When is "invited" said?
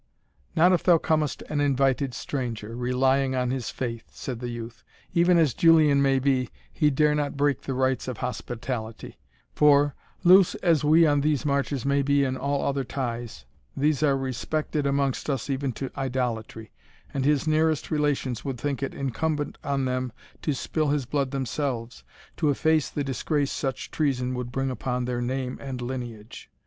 1.61-2.15